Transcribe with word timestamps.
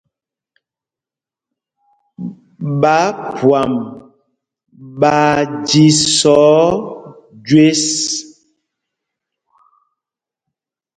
Ɓááphwam 2.81 3.73
ɓaa 4.99 5.35
jísɔ̄ɔ̄ 5.67 6.61
jüés. 7.47 7.83